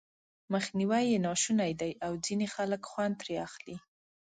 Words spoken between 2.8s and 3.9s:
خوند ترې اخلي.